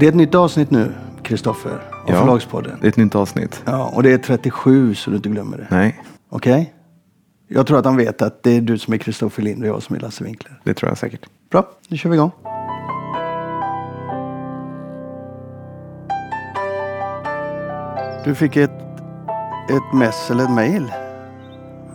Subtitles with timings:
[0.00, 0.92] Det är ett nytt avsnitt nu,
[1.22, 2.14] Kristoffer, av Ja.
[2.20, 2.78] Förlagspodden.
[2.80, 3.62] Det är ett nytt avsnitt.
[3.64, 5.66] Ja, och det är 37 så du inte glömmer det.
[5.70, 6.74] Nej, Okej?
[7.48, 9.82] Jag tror att han vet att det är du som är Kristoffer Lind och jag
[9.82, 10.60] som är Lasse Winkler.
[10.64, 11.26] det tror jag säkert.
[11.50, 12.30] Bra, nu kör vi igång.
[18.24, 18.70] Du fick ett,
[19.70, 20.92] ett mess eller ett mail.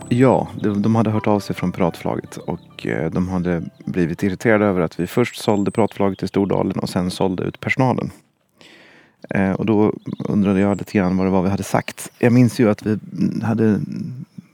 [0.08, 4.80] Ja, de, hade hört av sig från Piratförlaget och eh, de hade blivit irriterade över
[4.80, 8.10] att vi först sålde Piratförlaget till Stordalen och sen sålde ut personalen.
[9.30, 12.12] Eh, och då undrade jag lite grann vad det var vi hade sagt.
[12.18, 12.98] Jag minns ju att vi
[13.42, 13.80] hade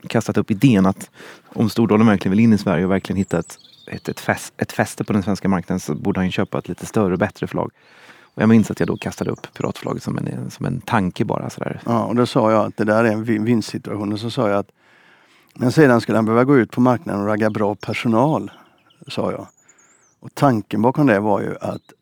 [0.06, 1.10] kastat upp idén att
[1.46, 4.72] om Stordalen verkligen vill in i Sverige och verkligen hitta ett, ett, ett, fäst, ett
[4.72, 7.70] fäste på den svenska marknaden så borde han köpa ett lite större och bättre förlag.
[8.34, 11.50] Och jag minns att jag då kastade upp Piratförlaget som en, som en tanke bara
[11.50, 11.80] sådär.
[11.86, 14.12] Ja, och då sa jag att det där är en vinstsituation.
[14.12, 14.70] Och så sa jag att
[15.54, 18.50] men sedan skulle han behöva gå ut på marknaden och ragga bra personal,
[19.08, 19.46] sa jag.
[20.20, 21.92] Och tanken bakom det var ju att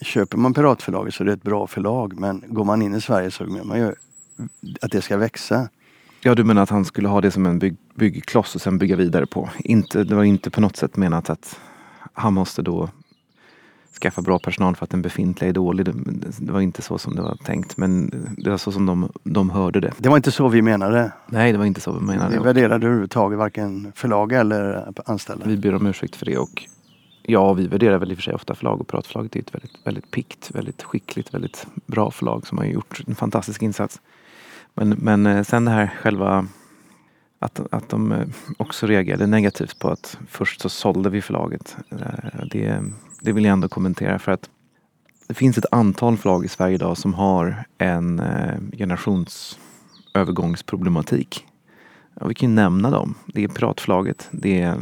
[0.00, 2.20] köper man Piratförlaget så är det ett bra förlag.
[2.20, 3.94] Men går man in i Sverige så vill man ju
[4.80, 5.68] att det ska växa.
[6.20, 8.96] Ja, du menar att han skulle ha det som en bygg, byggkloss och sen bygga
[8.96, 9.48] vidare på?
[9.58, 11.60] Inte, det var inte på något sätt menat att
[12.12, 12.88] han måste då
[14.00, 15.86] skaffa bra personal för att den befintliga är dålig.
[16.38, 19.50] Det, var inte så som det var tänkt, men det var så som de, de
[19.50, 19.92] hörde det.
[19.98, 21.12] Det var inte så vi menade.
[21.26, 22.38] Nej, det var inte så vi Vi menade.
[22.38, 25.46] Och värderade överhuvudtaget varken förlag eller anställda.
[25.46, 26.38] Vi ber om ursäkt för det.
[26.38, 26.68] Och
[27.22, 29.78] ja, vi värderar väl i och för sig ofta förlag och Piratförlaget är ett väldigt,
[29.84, 34.00] väldigt pikt, väldigt skickligt, väldigt bra förlag som har gjort en fantastisk insats.
[34.74, 36.46] Men, men eh, sen det här själva
[37.38, 38.26] att, att de eh,
[38.56, 41.76] också reagerade negativt på att först så sålde vi förlaget.
[41.90, 42.84] Eh, Det,
[43.22, 44.50] det vill jag ändå kommentera för att
[45.28, 51.46] det finns ett antal förlag i Sverige idag som har en eh, generationsövergångsproblematik.
[52.14, 53.14] Ja, vi kan ju nämna dem.
[53.26, 54.76] Det är Piratförlaget, det är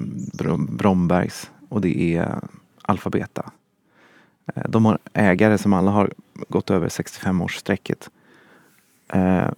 [0.69, 2.41] Brombergs och det är
[2.83, 3.51] Alfabeta.
[4.55, 6.13] Eh, de har ägare som alla har
[6.49, 8.11] gått över 65-årsstrecket.
[9.09, 9.49] Eh,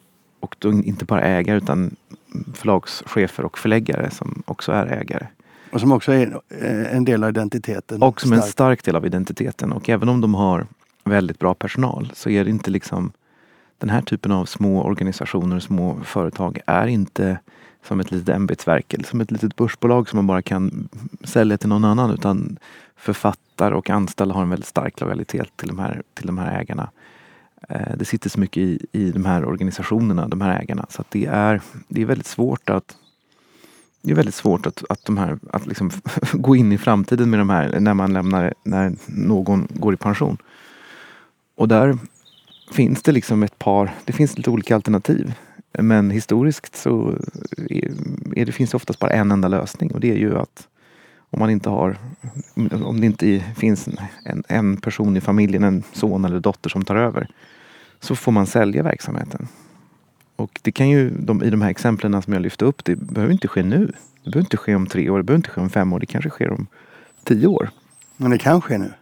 [0.41, 1.97] Och då inte bara ägare utan
[2.55, 5.27] förlagschefer och förläggare som också är ägare.
[5.72, 8.03] Och som också är eh, en del av identiteten.
[8.03, 8.84] Och som en Stark.
[8.84, 9.72] del av identiteten.
[9.72, 10.66] Och även om de har
[11.05, 13.12] väldigt bra personal så är det inte liksom
[13.78, 17.38] den här typen av små organisationer små företag är inte
[17.88, 20.88] som ett litet ämbetsverk eller som ett litet börsbolag som man bara kan
[21.25, 22.59] sälja till någon annan utan
[22.97, 26.91] författare och anställda har en väldigt stark lojalitet till de här, till de här ägarna.
[27.69, 31.11] Eh, Det sitter så mycket i, i de här organisationerna, de här ägarna, så att
[31.11, 32.97] det är, det är väldigt svårt att
[34.03, 35.91] det är väldigt svårt att, att, de här, att liksom
[36.33, 40.39] gå in i framtiden med de här när man lämnar, när någon går i pension.
[41.57, 41.99] Och där
[42.73, 45.35] finns det liksom ett par, det finns lite olika alternativ.
[45.79, 47.15] Men historiskt så
[47.69, 47.93] är,
[48.37, 50.69] är det, finns det oftast bara en enda lösning och det är ju att
[51.31, 51.97] om man inte har,
[52.85, 53.89] om det inte finns
[54.25, 57.29] en, en person i familjen, en son eller dotter som tar över,
[58.01, 59.49] så får man sälja verksamheten.
[60.37, 63.32] Och det kan ju, de, i de här exemplen som jag lyfte upp, det behöver
[63.32, 63.93] inte ske nu.
[64.25, 66.06] Det behöver inte ske om tre år, det behöver inte ske om fem år, det
[66.06, 66.66] kanske sker om
[67.25, 67.70] tio år.
[68.16, 68.93] Men det kan ske nu.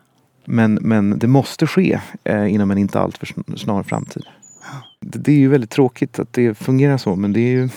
[0.44, 4.22] Men, men det måste ske eh, inom en inte alltför sn- snar framtid.
[5.00, 7.68] Det, det är ju väldigt tråkigt att det fungerar så men det är ju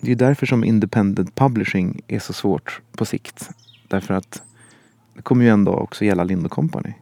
[0.00, 3.50] det är därför som independent publishing är så svårt på sikt.
[3.88, 4.42] Därför att
[5.14, 6.92] det kommer ju ändå också gälla Lind Company.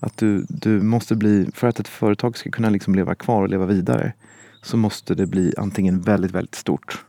[0.00, 3.48] Att du, du måste bli, för att ett företag ska kunna liksom leva kvar och
[3.48, 4.12] leva vidare
[4.64, 7.04] så måste det bli antingen väldigt, väldigt stort.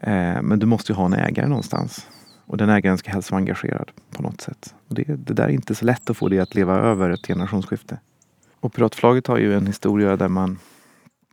[0.00, 2.06] Eh, men du måste ju ha en ägare någonstans.
[2.46, 4.74] Och den ägaren ska helst vara engagerad på något sätt.
[4.88, 7.26] Och det, det där är inte så lätt att få det att leva över ett
[7.26, 7.98] generationsskifte.
[8.60, 10.58] Och Piratförlaget har ju en historia där man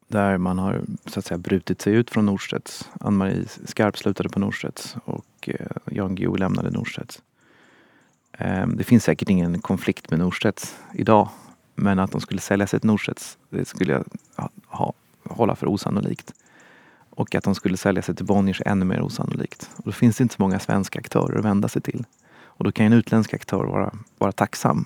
[0.07, 2.89] där man har så att säga brutit sig ut från Norstedts.
[2.99, 7.21] Ann-Marie Skarp slutade på Norstedts och eh, Jan Guillou lämnade Norstedts.
[8.37, 11.29] Eh, det finns säkert ingen konflikt med Norstedts idag.
[11.75, 14.03] Men att de skulle sälja sig till Norstedts, det skulle jag
[14.35, 14.93] ha, ha,
[15.29, 16.33] hålla för osannolikt.
[17.09, 19.69] Och att de skulle sälja sig till Bonniers är ännu mer osannolikt.
[19.77, 22.05] Och då finns det inte så många svenska aktörer att vända sig till.
[22.45, 24.85] Och då kan en utländsk aktör vara, vara tacksam.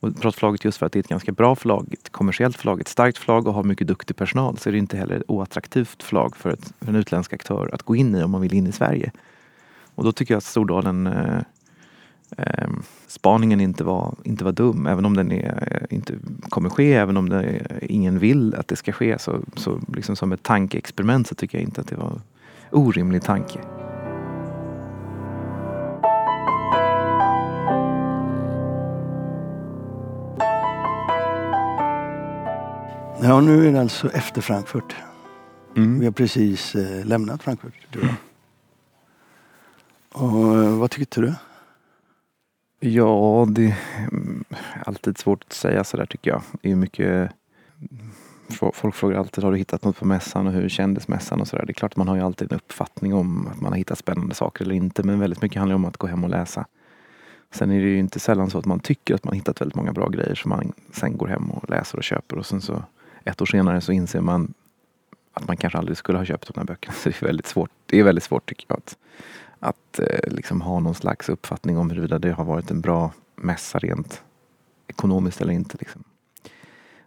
[0.00, 2.88] Och Piratförlaget just för att det är ett ganska bra förlag, ett kommersiellt förlag, ett
[2.88, 6.36] starkt förlag och har mycket duktig personal så är det inte heller ett oattraktivt förlag
[6.36, 8.72] för, ett, för en utländsk aktör att gå in i om man vill in i
[8.72, 9.12] Sverige.
[9.94, 11.40] Och då tycker jag att Stordalen eh,
[12.36, 12.68] eh,
[13.06, 14.86] spaningen inte var, inte var dum.
[14.86, 16.14] Även om den är, eh, inte
[16.48, 20.16] kommer ske, även om det, är- ingen vill att det ska ske så, så liksom
[20.16, 22.20] som ett tankeexperiment så tycker jag inte att det var
[22.70, 23.58] orimlig tanke.
[33.22, 34.96] Ja, nu är det alltså efter Frankfurt.
[35.74, 36.04] Vi Mm.
[36.04, 37.74] har precis eh, lämnat Frankfurt.
[37.90, 38.14] Du och jag.
[40.22, 41.34] Och eh, vad tyckte du?
[42.80, 43.74] Ja, det är
[44.86, 46.42] alltid svårt att säga sådär tycker jag.
[46.62, 47.30] Det är mycket
[48.72, 51.66] Folk frågar alltid, har du hittat något på mässan och hur kändes mässan och sådär.
[51.66, 54.34] Det är klart man har ju alltid en uppfattning om att man har hittat spännande
[54.34, 55.02] saker eller inte.
[55.02, 56.66] Men väldigt mycket handlar om att gå hem och läsa.
[57.50, 59.92] Sen är det ju inte sällan så att man tycker att man hittat väldigt många
[59.92, 62.82] bra grejer som man sen går hem och läser och köper och sen så
[63.24, 64.54] ett år senare så inser man
[65.32, 66.94] att man kanske aldrig skulle ha köpt de här böckerna.
[67.02, 68.96] Så det är väldigt svårt, det är väldigt svårt tycker jag att,
[69.60, 73.78] att eh, liksom ha någon slags uppfattning om huruvida det har varit en bra mässa
[73.78, 74.22] rent
[74.86, 75.76] ekonomiskt eller inte.
[75.80, 76.04] Liksom.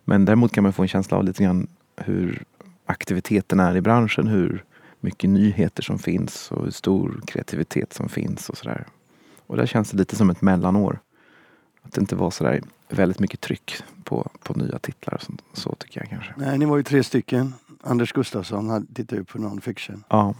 [0.04, 2.44] Men däremot kan man få en känsla av lite grann hur
[2.86, 4.64] aktiviteten är i branschen, hur
[5.00, 8.88] mycket nyheter som finns och hur stor kreativitet som finns och sådär.
[9.48, 11.00] Och där känns det lite som ett mellanår.
[11.82, 15.76] Att det inte var sådär väldigt mycket tryck på, på nya titlar och sånt, så
[15.76, 16.34] tycker jag kanske.
[16.38, 17.54] Nej, ni var ju tre stycken.
[17.82, 20.04] Anders Gustafsson tittat ut på non-fiction.
[20.10, 20.36] Ja.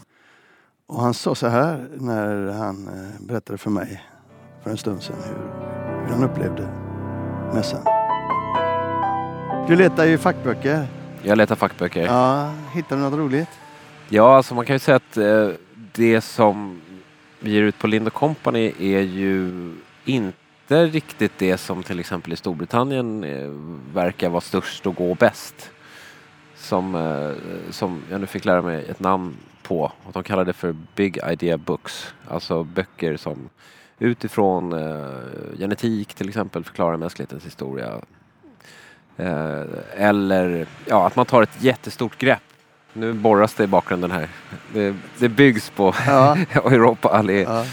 [0.92, 4.04] Och han sa så här när han eh, berättade för mig
[4.64, 6.70] för en stund sedan hur, hur han upplevde
[7.54, 7.84] mässan.
[9.68, 10.88] Du letar ju fackböcker.
[11.24, 12.06] Jag letar fackböcker.
[12.06, 13.50] Ja, hittar du något roligt?
[14.10, 15.50] Ja, alltså man kan ju säga att eh,
[15.92, 16.82] det som
[17.40, 19.52] vi ger ut på Lind Company är ju
[20.06, 23.50] inte riktigt det som till exempel i Storbritannien eh,
[23.94, 25.72] verkar vara störst och gå bäst.
[26.56, 27.32] Som, eh,
[27.72, 29.38] som jag nu fick lära mig ett namn
[29.72, 29.92] på.
[30.04, 32.14] Och de kallar det för Big Idea Books.
[32.28, 33.50] Alltså böcker som
[34.00, 38.02] utifrån eh, genetik till exempel förklarar mänsklighetens historia.
[39.18, 39.64] Eh,
[39.96, 42.42] eller ja, att man tar ett jättestort grepp
[42.94, 44.28] nu borras det i bakgrunden här.
[44.74, 46.38] Det, det byggs på ja.
[46.52, 47.42] Europa Allé.
[47.42, 47.66] Ja.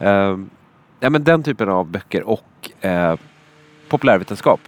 [0.00, 0.44] Uh,
[1.00, 3.14] ja, men den typen av böcker och uh,
[3.88, 4.60] populärvetenskap.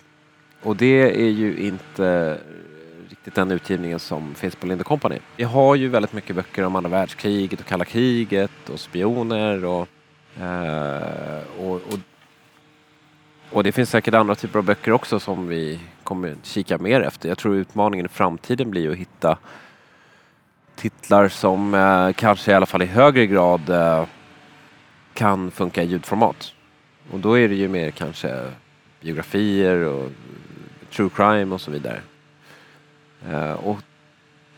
[0.62, 2.38] Och det är ju inte
[3.22, 5.19] riktigt den utgivningen som finns på Linde Company.
[5.36, 9.88] Vi har ju väldigt mycket böcker om andra världskriget och kalla kriget och spioner och,
[10.40, 11.98] eh, och, och,
[13.50, 17.28] och det finns säkert andra typer av böcker också som vi kommer kika mer efter.
[17.28, 19.38] Jag tror utmaningen i framtiden blir att hitta
[20.76, 24.04] titlar som eh, kanske i alla fall i högre grad eh,
[25.14, 26.54] kan funka i ljudformat.
[27.10, 28.40] Och då är det ju mer kanske
[29.00, 30.10] biografier och
[30.90, 32.00] true crime och så vidare.
[33.30, 33.78] Eh, och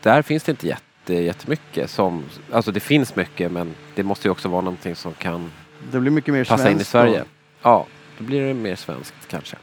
[0.01, 4.31] där finns det inte jätte, jättemycket som, alltså det finns mycket men det måste ju
[4.31, 5.51] också vara någonting som kan
[5.91, 7.19] det blir mycket mer passa in i Sverige.
[7.19, 7.25] Då.
[7.61, 7.85] Ja,
[8.17, 9.57] då blir det mer svenskt kanske.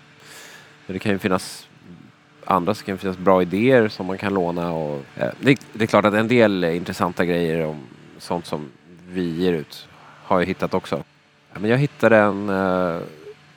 [0.87, 1.69] Men det kan ju finnas
[2.45, 4.73] andra så kan det finnas bra idéer som man kan låna.
[4.73, 7.81] Och, eh, det, det, är klart att en del intressanta grejer om
[8.19, 8.71] sånt som
[9.09, 9.89] vi ger ut
[10.25, 11.05] har jag hittat också.
[11.53, 13.01] Men jag hittade en, eh,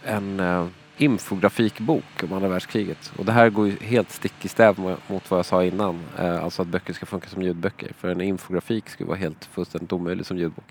[0.04, 3.14] en uh, infografikbok om andra världskriget.
[3.18, 6.00] Och det här går ju helt stick i stäv mot vad jag sa innan.
[6.20, 7.92] Eh, alltså att böcker ska funka som ljudböcker.
[7.98, 10.66] För en infografik skulle vara helt fullständigt omöjlig som ljudbok.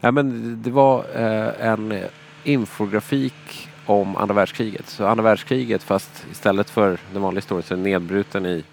[0.00, 2.02] Ja, men det var eh, en
[2.44, 4.88] infografik om andra världskriget.
[4.88, 8.64] Så andra världskriget fast istället för den vanliga historien så är den nedbruten i,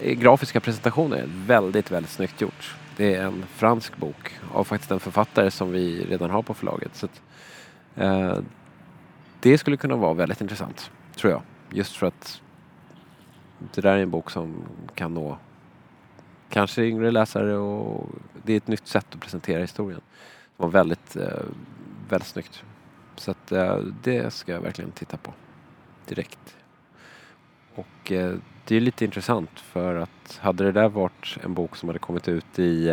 [0.00, 1.24] i grafiska presentationer.
[1.46, 2.76] Väldigt, väldigt snyggt gjort.
[2.96, 6.96] Det är en fransk bok av faktiskt en författare som vi redan har på förlaget.
[6.96, 7.22] Så att,
[7.96, 8.38] eh,
[9.42, 11.42] det skulle kunna vara väldigt intressant, tror jag.
[11.70, 12.42] Just för att
[13.74, 14.54] det där är en bok som
[14.94, 15.38] kan nå
[16.48, 18.10] kanske yngre läsare och
[18.42, 20.00] det är ett nytt sätt att presentera historien.
[20.56, 21.42] Det var väldigt, eh,
[22.08, 22.62] väldigt snyggt.
[23.16, 25.32] Så att, eh, det ska jag verkligen titta på
[26.06, 26.56] direkt.
[27.74, 28.34] Och eh,
[28.64, 32.28] det är lite intressant för att hade det där varit en bok som hade kommit
[32.28, 32.90] ut i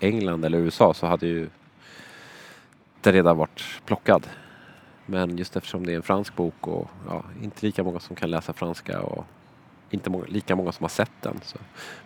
[0.00, 1.48] England eller USA så hade ju
[3.00, 4.26] den redan varit plockad.
[5.06, 8.30] Men just eftersom det är en fransk bok och ja, inte lika många som kan
[8.30, 9.24] läsa franska och
[9.90, 11.40] inte många, lika många som har sett den.
[11.42, 11.58] Så.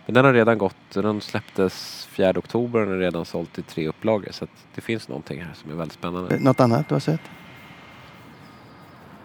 [0.05, 3.61] Men den har redan gått, den släpptes 4 oktober och den är redan sålt i
[3.61, 4.31] tre upplagor.
[4.31, 6.39] Så det finns någonting här som är väldigt spännande.
[6.39, 7.21] Något annat du har sett?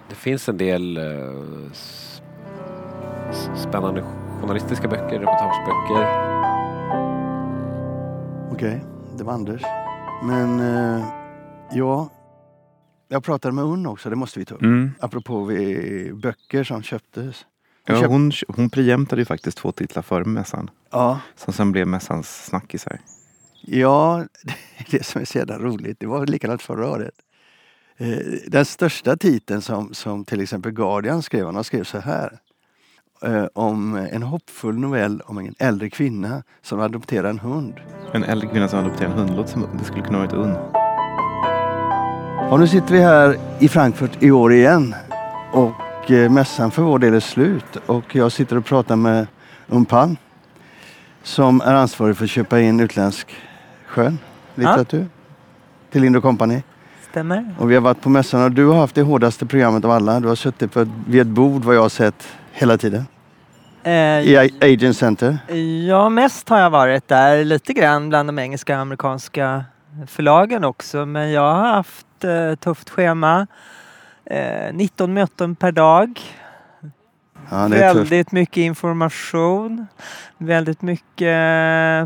[0.08, 1.72] Det finns en del uh,
[3.56, 4.04] spännande
[4.40, 6.26] journalistiska böcker, reportageböcker.
[8.52, 8.80] Okej, okay,
[9.18, 9.62] det var Anders.
[10.22, 11.04] Men uh,
[11.72, 12.08] ja,
[13.08, 14.62] jag pratade med Unn också, det måste vi ta upp.
[14.62, 14.90] Mm.
[15.00, 17.46] Apropå vi, böcker som köptes.
[17.86, 20.70] Hon, ja, hon, hon prejämtade ju faktiskt två titlar före mässan.
[20.90, 21.20] Ja.
[21.36, 23.00] Som sen blev mässans snackisar.
[23.60, 24.24] Ja,
[24.90, 27.14] det som är så jävla roligt, det var likadant förra året.
[27.96, 32.38] Eh, den största titeln som, som till exempel Guardian skrev, han skrev så här.
[33.22, 37.74] Eh, om en hoppfull novell om en äldre kvinna som adopterar en hund.
[38.12, 40.85] En äldre kvinna som adopterar en hund, låter som det skulle kunna vara ett unn.
[42.50, 44.94] Ja, nu sitter vi här i Frankfurt i år igen.
[45.52, 45.72] Och
[46.10, 49.26] Eh, mässan för vår del är slut och jag sitter och pratar med
[49.68, 50.16] Umpan
[51.22, 53.34] som är ansvarig för att köpa in utländsk
[53.86, 54.18] skön
[54.54, 55.06] litteratur ja.
[55.92, 56.62] till Indo Company.
[57.10, 57.54] stämmer.
[57.58, 60.20] Och vi har varit på mässan och du har haft det hårdaste programmet av alla.
[60.20, 63.06] Du har suttit på, vid ett bord vad jag har sett hela tiden.
[63.82, 65.38] Eh, I Agent Center.
[65.88, 69.64] Ja, mest har jag varit där lite grann bland de engelska och amerikanska
[70.06, 71.06] förlagen också.
[71.06, 73.46] Men jag har haft eh, tufft schema.
[74.24, 76.20] Eh, 19 möten per dag.
[77.50, 79.86] Ja, väldigt mycket information.
[80.38, 81.34] Väldigt mycket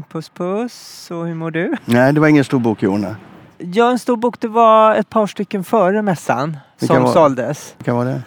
[0.09, 1.11] puss puss.
[1.11, 1.77] Och hur mår du?
[1.85, 3.17] Nej, det var ingen stor bok Jonna.
[3.59, 4.41] Ja, en stor bok.
[4.41, 7.75] Det var ett par stycken före mässan Vilka som var- såldes.
[7.79, 8.23] Vilka var det?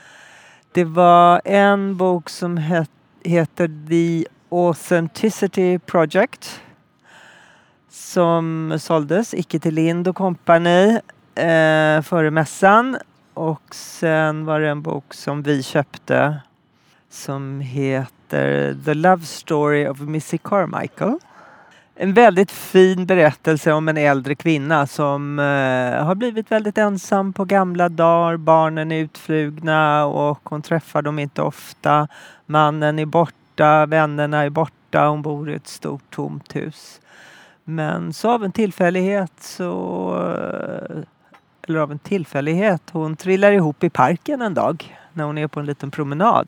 [0.71, 2.89] Det var en bok som het,
[3.23, 6.61] heter The Authenticity Project.
[7.89, 10.99] Som såldes, icke till Lind och Company
[11.35, 12.97] eh, före mässan.
[13.33, 16.35] Och sen var det en bok som vi köpte
[17.09, 21.17] som heter The Love Story of Missy Carmichael.
[21.95, 27.45] En väldigt fin berättelse om en äldre kvinna som eh, har blivit väldigt ensam på
[27.45, 28.37] gamla dagar.
[28.37, 32.07] Barnen är utflugna och hon träffar dem inte ofta.
[32.45, 35.07] Mannen är borta, vännerna är borta.
[35.07, 37.01] Hon bor i ett stort tomt hus.
[37.63, 40.15] Men så av en tillfällighet så...
[40.37, 41.03] eh,
[41.67, 45.60] eller av en tillfällighet, hon trillar ihop i parken en dag när hon är på
[45.60, 46.48] en liten promenad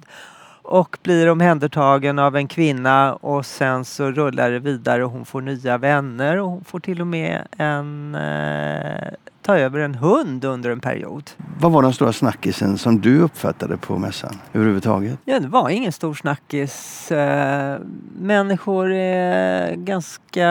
[0.67, 5.41] och blir omhändertagen av en kvinna och sen så rullar det vidare och hon får
[5.41, 10.69] nya vänner och hon får till och med en, eh, ta över en hund under
[10.69, 11.31] en period.
[11.60, 15.19] Vad var den stora snackisen som du uppfattade på mässan överhuvudtaget?
[15.25, 17.12] Ja, det var ingen stor snackis.
[17.12, 17.79] Eh,
[18.19, 20.50] människor är ganska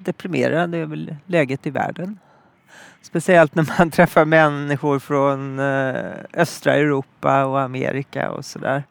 [0.00, 2.18] deprimerade över läget i världen.
[3.16, 5.94] Speciellt när man träffar människor från eh,
[6.34, 8.82] östra Europa och Amerika och sådär.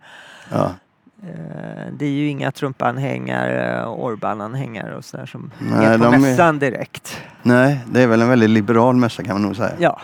[0.52, 0.72] Ja.
[1.24, 6.18] Eh, Det är ju inga Trump-anhängare Orban-anhängare och sådär som Nej, är på de är-
[6.20, 7.22] mässan direkt.
[7.42, 9.74] Nej, det är väl en väldigt liberal mässa kan man nog säga.
[9.80, 10.02] Ja,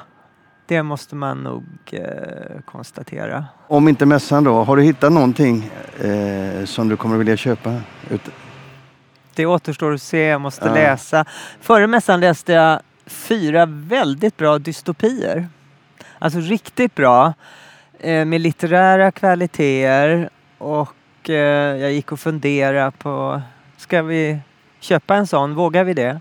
[0.66, 3.46] det måste man nog eh, konstatera.
[3.68, 7.82] Om inte mässan då, har du hittat någonting eh, som du kommer vilja köpa?
[8.10, 8.30] Ut-
[9.36, 10.74] Det återstår att se, jag måste Ja.
[10.74, 11.26] läsa.
[11.62, 12.80] Före mässan läste jag
[13.12, 15.48] fyra väldigt bra dystopier.
[16.20, 17.34] Alltså riktigt bra.
[18.00, 20.30] Eh, med litterära kvaliteter.
[20.58, 23.42] Och eh, jag gick och funderade på,
[23.78, 24.40] ska vi
[24.80, 25.56] köpa en sån?
[25.56, 26.20] Vågar vi det?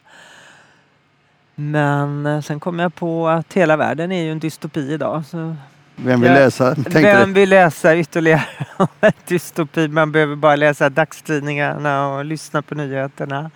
[1.55, 5.25] Men eh, sen kom jag på att hela världen är ju en dystopi idag.
[5.27, 5.57] Så
[5.97, 6.75] Vem vill läsa?
[6.75, 8.43] Tänkte vem vill läsa ytterligare
[8.77, 9.89] om en dystopi?
[9.89, 13.51] Man behöver bara läsa dagstidningarna och lyssna på nyheterna.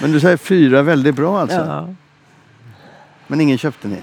[0.00, 1.56] Men du säger fyra väldigt bra alltså?
[1.56, 1.88] Ja.
[3.30, 4.02] Men ingen köpte ni?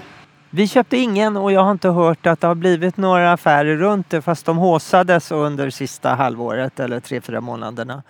[0.50, 4.10] Vi köpte ingen och jag har inte hört att det har blivit några affärer runt
[4.10, 8.02] det fast de håsades under sista halvåret eller tre, fyra månaderna.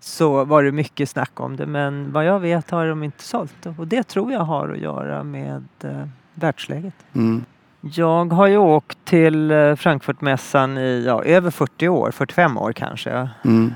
[0.00, 3.66] Så var det mycket snack om det men vad jag vet har de inte sålt
[3.78, 6.94] och det tror jag har att göra med eh, världsläget.
[7.12, 7.44] Mm.
[7.80, 13.28] Jag har ju åkt till eh, Frankfurtmässan i ja, över 40 år, 45 år kanske.
[13.44, 13.74] Mm.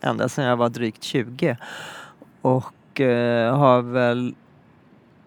[0.00, 1.56] ända sedan jag var drygt 20.
[2.42, 4.34] Och eh, har väl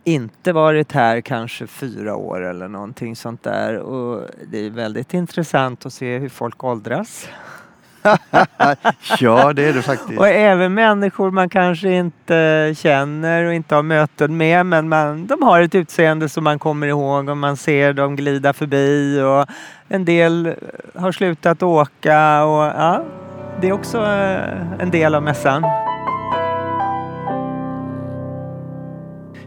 [0.03, 3.77] inte varit här kanske fyra år eller någonting sånt där.
[3.77, 7.27] Och det är väldigt intressant att se hur folk åldras.
[9.19, 10.19] Ja, det är det faktiskt.
[10.19, 15.41] Och även människor man kanske inte känner och inte har möten med men man, de
[15.41, 19.45] har ett utseende som man kommer ihåg och man ser dem glida förbi och
[19.87, 20.55] en del
[20.95, 23.03] har slutat åka och ja,
[23.61, 25.90] det är också eh, en del av mässan.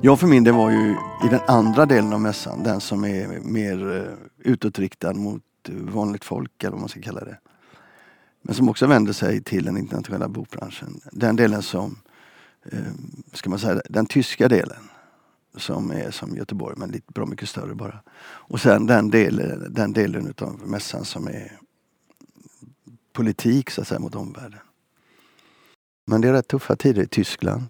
[0.04, 0.90] Jag för min del var ju
[1.25, 6.25] i den andra delen av mässan, den som är mer eh, utåtriktad mot eh, vanligt
[6.25, 7.38] folk eller vad man ska kalla det.
[8.42, 11.00] Men som också vänder sig till den internationella bokbranschen.
[11.12, 11.99] Den delen som,
[12.64, 12.78] eh,
[13.32, 14.88] ska man säga, den tyska delen.
[15.56, 18.00] Som är som Göteborg men lite bra mycket större bara.
[18.25, 21.58] Och sen den delen, den delen utav mässan som är
[23.12, 24.61] politik så att säga mot omvärlden.
[26.04, 27.62] Men det är rätt tuffa tider i Tyskland.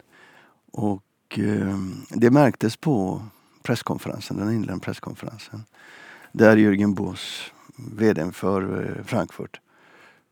[0.72, 1.02] Och
[1.38, 3.22] eh, det märktes på
[3.62, 5.64] presskonferensen, den inledande presskonferensen.
[6.32, 9.60] Där Jürgen Boss, vd för eh, Frankfurt,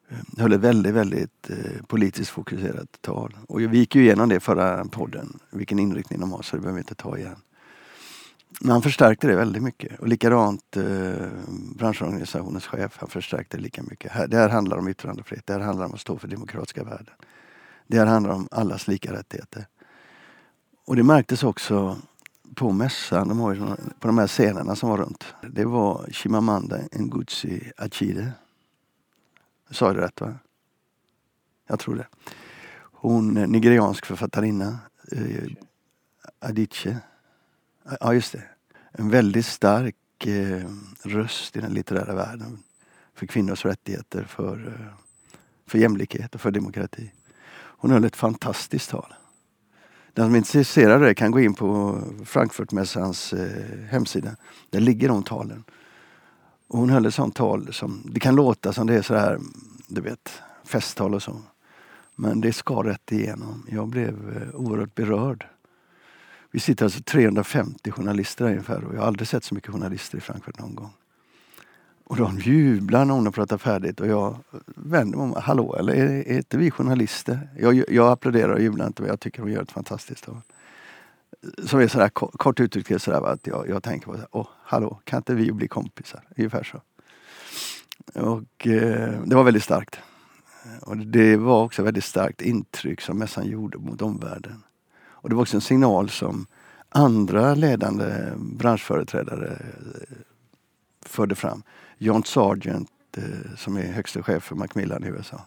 [0.09, 3.37] eh, höll ett väldigt, väldigt eh, politiskt fokuserat tal.
[3.49, 6.76] Och vi gick ju igenom det förra podden, vilken inriktning de har, så det behöver
[6.76, 7.37] vi inte ta igen.
[8.61, 10.00] Men han förstärkte det väldigt mycket.
[10.00, 11.26] Och likadant eh,
[11.76, 14.12] branschorganisationens chef, han förstärkte det lika mycket.
[14.12, 17.14] Här, det här handlar om yttrandefrihet, det här handlar om att stå för demokratiska värden.
[17.87, 19.66] Det här handlar om allas lika rättigheter.
[20.92, 21.99] Och det märktes också
[22.54, 25.25] på mässan, de har ju såna, på de här scenerna som var runt.
[25.50, 28.32] Det var Chimamanda Ngozi Achide.
[29.70, 30.34] Sa jag det rätt va?
[31.66, 32.06] Jag tror det.
[32.80, 34.78] Hon är nigeriansk författarinna.
[35.12, 35.49] Eh,
[36.38, 36.99] Adichie.
[38.00, 38.44] Ja just det.
[38.92, 40.68] en väldigt stark eh,
[41.02, 42.62] röst i den litterära världen
[43.14, 44.94] för kvinnors rättigheter, för, eh,
[45.66, 47.12] för jämlikhet och för demokrati.
[47.54, 49.14] Hon höll ett fantastiskt tal.
[50.14, 54.37] Den som är intresserad av det kan gå in på Frankfurtmässans eh, hemsida.
[54.71, 55.64] Där ligger de talen.
[56.69, 59.38] Och hon höll ett sånt tal som, det kan låta som det är så här,
[59.87, 61.37] du vet, festtal och så.
[62.16, 63.66] Men det skar rätt igenom.
[63.71, 65.47] Jag blev eh, oerhört berörd.
[66.50, 70.19] Vi sitter alltså 350 journalister här ungefär och jag har aldrig sett så mycket journalister
[70.19, 70.90] i Frankfurt någon gång.
[72.12, 75.35] Och de jublar när hon har pratat färdigt och jag vänder mig om.
[75.42, 77.49] Hallå, eller är, är inte vi journalister?
[77.59, 80.40] Jag, jag applåderar och jublar inte, men jag tycker hon gör ett fantastiskt jobb.
[81.66, 85.35] Som är sådär kort uttryckt sådär att jag, jag tänker på, åh, hallå, kan inte
[85.35, 86.21] vi bli kompisar?
[86.37, 86.81] Ungefär så.
[88.21, 89.99] Och eh, det var väldigt starkt.
[90.81, 94.62] Och det var också ett väldigt starkt intryck som mässan gjorde mot omvärlden.
[95.04, 96.47] Och det var också en signal som
[96.88, 100.16] andra ledande branschföreträdare eh,
[101.09, 101.62] förde fram.
[101.99, 105.40] John Sargent eh, som är högste chef för Macmillan i USA.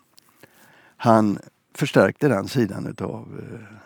[0.97, 1.39] Han
[1.73, 3.77] förstärkte den sidan utav eh,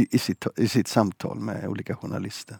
[0.00, 2.56] i, i, sitt, i sitt samtal med olika journalister.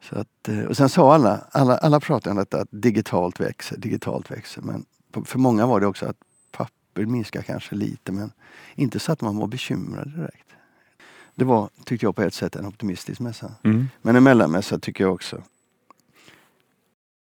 [0.00, 4.30] Så att, och sen sa alla, alla, alla pratade om detta att digitalt växer, digitalt
[4.30, 4.62] växer.
[4.62, 4.84] Men
[5.24, 6.16] för många var det också att
[6.50, 8.32] papper minskar kanske lite men
[8.74, 10.46] inte så att man var bekymrad direkt.
[11.34, 13.54] Det var, tyckte jag på ett sätt, en optimistisk mässa.
[13.62, 13.88] Mm.
[14.02, 15.42] Men en mellanmässa tycker jag också.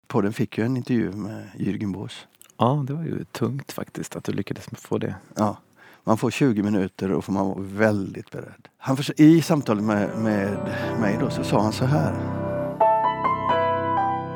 [0.07, 2.27] Podden fick ju en intervju med Jürgen Bås.
[2.59, 5.15] Ja, det var ju tungt faktiskt att du lyckades få det.
[5.35, 5.57] Ja,
[6.05, 8.69] man får 20 minuter och får man vara väldigt beredd.
[8.79, 10.59] Han I samtalet med, med
[11.01, 12.13] mig då så sa han så här.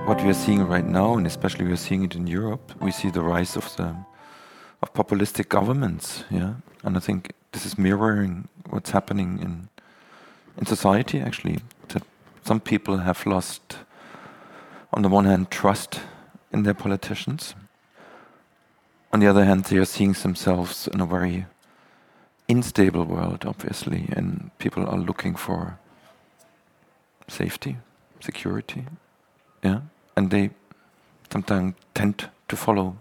[0.06, 2.92] What we are seeing right now, and especially we are seeing it in Europe, we
[2.92, 3.94] see the rise of the
[4.80, 6.24] of populistic governments.
[6.30, 9.68] Yeah, and I think this is mirroring what's happening in
[10.58, 11.20] in society.
[11.20, 12.02] Actually, that
[12.42, 13.78] some people have lost,
[14.92, 16.00] on the one hand, trust
[16.52, 17.54] in their politicians.
[19.12, 21.46] On the other hand, they are seeing themselves in a very
[22.48, 25.78] unstable world, obviously, and people are looking for
[27.28, 27.76] safety,
[28.20, 28.84] security,
[29.62, 29.80] yeah,
[30.16, 30.50] and they
[31.30, 32.96] sometimes tend to follow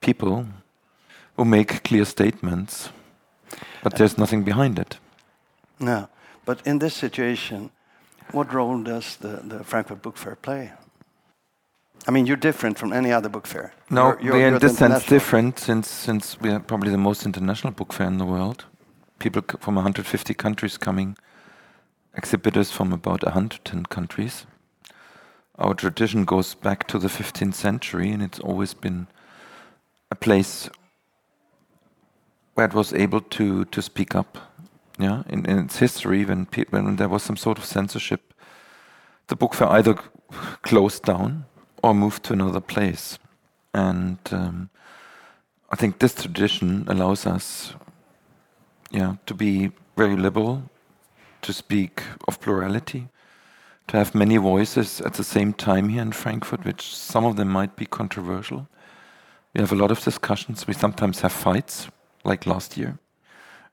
[0.00, 0.46] people
[1.36, 2.90] who make clear statements
[3.82, 4.98] but there's nothing behind it.
[5.78, 6.08] No.
[6.44, 7.70] But in this situation,
[8.32, 10.72] what role does the, the Frankfurt Book Fair play?
[12.06, 13.72] I mean, you're different from any other book fair.
[13.88, 16.98] No, you're, you're, we are in this sense different since, since we are probably the
[16.98, 18.66] most international book fair in the world.
[19.18, 21.16] People from 150 countries coming,
[22.14, 24.46] exhibitors from about 110 countries.
[25.56, 29.06] Our tradition goes back to the 15th century, and it's always been
[30.10, 30.68] a place
[32.54, 34.38] where it was able to to speak up.
[34.98, 38.34] Yeah, in, in its history, when when there was some sort of censorship,
[39.28, 39.94] the book fair either
[40.62, 41.46] closed down
[41.84, 43.18] or move to another place,
[43.74, 44.70] and um,
[45.70, 47.74] I think this tradition allows us,
[48.90, 50.62] yeah, to be very liberal,
[51.42, 53.08] to speak of plurality,
[53.88, 57.48] to have many voices at the same time here in Frankfurt, which some of them
[57.48, 58.66] might be controversial.
[59.52, 60.66] We have a lot of discussions.
[60.66, 61.88] We sometimes have fights
[62.24, 62.98] like last year.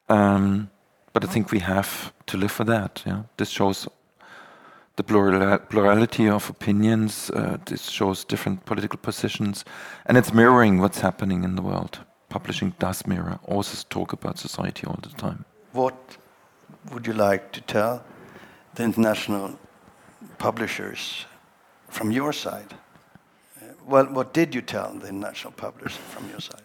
[0.09, 0.69] Um,
[1.13, 3.03] but I think we have to live for that.
[3.05, 3.87] Yeah, this shows
[5.01, 7.31] the plural plurality of opinions.
[7.31, 9.65] Uh, this shows different political positions,
[10.05, 11.99] and it's mirroring what's happening in the world.
[12.29, 13.39] Publishing does mirror.
[13.47, 15.45] Authors talk about society all the time.
[15.71, 15.95] What
[16.91, 18.03] would you like to tell
[18.75, 19.57] the international
[20.37, 21.25] publishers
[21.89, 22.73] from your side?
[23.59, 26.61] Uh, well, what did you tell the international publishers from your side?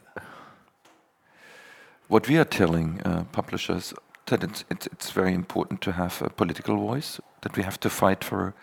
[2.09, 3.95] what we are telling uh, publishers
[4.27, 7.91] that it's, it's, it's very important to have a political voice, that we have to
[7.91, 8.55] fight for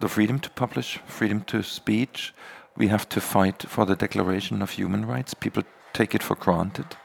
[0.00, 2.32] the freedom to publish, freedom to speech.
[2.76, 5.34] We have to fight for the Declaration of Human Rights.
[5.34, 6.96] People take it for granted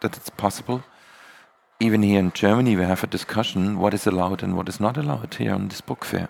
[0.00, 0.84] that it's possible.
[1.80, 4.96] Even here in Germany, we have a discussion what is allowed and what is not
[4.96, 6.28] allowed here on this book fair.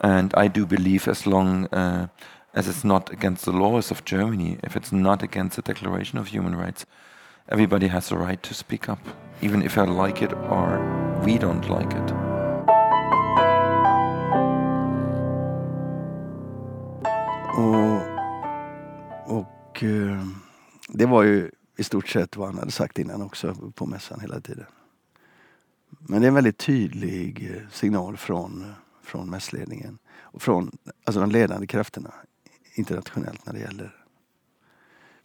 [0.00, 2.08] And I do believe, as long uh,
[2.52, 6.28] as it's not against the laws of Germany, if it's not against the Declaration of
[6.28, 6.84] Human Rights,
[7.48, 8.98] Everybody has the right to speak up,
[9.40, 10.78] even if I like it or
[11.24, 12.12] we don't like it.
[17.56, 18.00] Och,
[19.36, 20.26] och eh,
[20.88, 24.40] det var ju i stort sett vad han hade sagt innan också på mässan hela
[24.40, 24.66] tiden.
[25.88, 28.70] Men det är en väldigt tydlig eh, signal från, eh,
[29.02, 32.14] från mässledningen och från alltså de ledande krafterna
[32.74, 33.96] internationellt när det gäller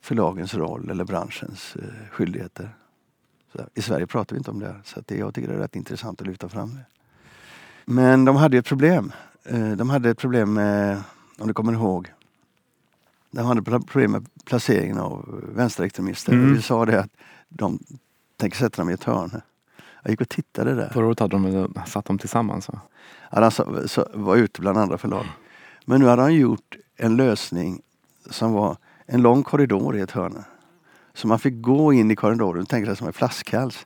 [0.01, 1.77] förlagens roll eller branschens
[2.11, 2.75] skyldigheter.
[3.51, 5.59] Så I Sverige pratar vi inte om det här, så det, jag tycker det är
[5.59, 6.85] rätt intressant att lyfta fram det.
[7.85, 9.11] Men de hade ett problem.
[9.43, 11.01] Eh, De hade ett problem med,
[11.39, 12.11] om du kommer ihåg,
[13.31, 16.33] de hade problem med placeringen av vänsterextremister.
[16.33, 16.53] Mm.
[16.53, 17.09] Vi sa det att
[17.49, 17.79] de
[18.37, 19.41] tänker sätta dem i ett hörn.
[20.03, 20.89] Jag gick och tittade där.
[20.93, 22.79] Förra året hade de väl satt dem tillsammans va?
[23.31, 25.25] Ja, han sa- så- var ute bland andra förlag.
[25.85, 27.81] Men nu hade han gjort en lösning
[28.29, 30.43] som var en lång korridor i ett hörn.
[31.13, 33.85] Så man fick gå in i korridoren, tänk dig som en flaskhals,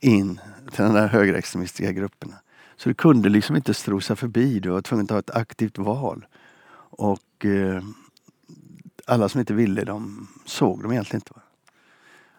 [0.00, 0.40] in
[0.72, 2.34] till de där högerextremistiska grupperna.
[2.76, 6.26] Så du kunde liksom inte strosa förbi, du var tvungen att ha ett aktivt val.
[6.98, 7.82] Och eh,
[9.06, 11.32] alla som inte ville, de såg dem egentligen inte.
[11.34, 11.40] Va?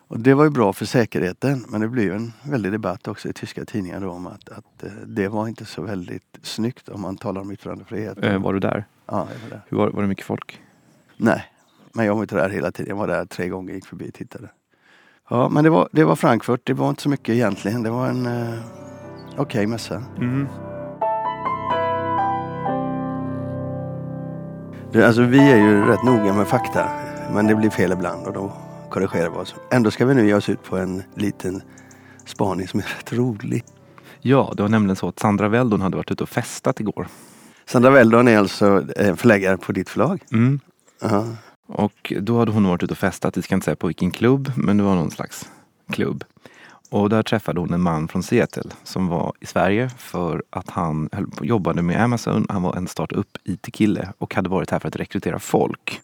[0.09, 3.33] Och det var ju bra för säkerheten, men det blev en väldig debatt också i
[3.33, 7.17] tyska tidningar då om att, att eh, det var inte så väldigt snyggt om man
[7.17, 8.23] talar om yttrandefrihet.
[8.23, 8.85] Eh, var du där?
[9.05, 9.61] Ja, jag var där.
[9.67, 10.61] Hur var, var det mycket folk?
[11.17, 11.45] Nej,
[11.97, 12.89] men jag var inte där hela tiden.
[12.89, 14.49] Jag var där tre gånger, gick förbi och tittade.
[15.29, 16.61] Ja, men det var, det var Frankfurt.
[16.63, 17.83] Det var inte så mycket egentligen.
[17.83, 18.59] Det var en eh,
[19.37, 20.03] okej mässa.
[20.17, 20.47] Mm.
[25.05, 26.89] Alltså, vi är ju rätt noga med fakta,
[27.33, 28.53] men det blir fel ibland och då
[28.89, 29.55] korrigerar vi oss.
[29.71, 31.61] Ändå ska vi nu ge oss ut på en liten
[32.25, 33.63] spaning som är rätt rolig.
[34.19, 37.07] Ja, det var nämligen så att Sandra Weldon hade varit ute och festat igår.
[37.65, 40.23] Sandra Weldon är alltså eh, förläggare på ditt förlag.
[40.31, 40.59] Mm.
[41.01, 41.25] Ja.
[41.67, 44.51] Och då hade hon varit ute och festat, vi ska inte säga på vilken klubb,
[44.55, 45.49] men det var någon slags
[45.91, 46.23] klubb.
[46.89, 51.09] Och där träffade hon en man från Seattle som var i Sverige för att han
[51.41, 52.45] jobbade med Amazon.
[52.49, 56.01] Han var en startup IT-kille och hade varit här för att rekrytera folk.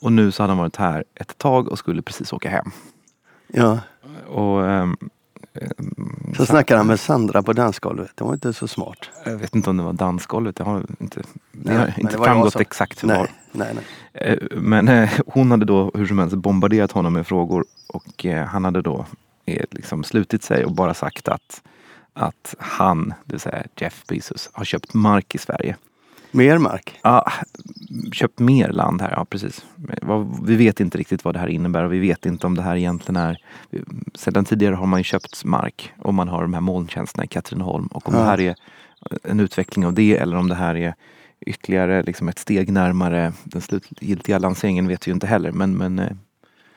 [0.00, 2.70] Och nu så hade han varit här ett tag och skulle precis åka hem.
[3.46, 3.80] ja.
[4.28, 4.96] Och, ehm,
[6.36, 8.10] Så snackar han med Sandra på dansgolvet.
[8.14, 8.98] Det var inte så smart.
[9.24, 12.16] Jag vet inte om det var dansgolvet, det har inte, det Nej, har men inte
[12.16, 13.28] det framgått som- exakt hur det var.
[13.52, 14.32] Nej, nej, nej.
[14.32, 18.46] Eh, Men eh, hon hade då hur som helst bombarderat honom med frågor och eh,
[18.46, 19.06] han hade då
[19.46, 21.62] eh, liksom slutit sig och bara sagt att,
[22.12, 25.76] att han, det vill säga Jeff Bezos, har köpt mark i Sverige.
[26.30, 26.98] Mer mark.
[27.02, 27.32] Ja,
[28.12, 29.64] köpt mer land här, ja precis.
[30.42, 32.76] Vi vet inte riktigt vad det här innebär och vi vet inte om det här
[32.76, 33.38] egentligen är...
[34.14, 37.86] Sedan tidigare har man ju köpt mark och man har de här molntjänsterna i Katrineholm
[37.86, 38.20] och om Ja.
[38.20, 38.54] det här är
[39.22, 40.94] en utveckling av det eller om det här är
[41.40, 45.52] ytterligare liksom ett steg närmare den slutgiltiga lanseringen vet vi ju inte heller.
[45.52, 46.12] Men, men eh,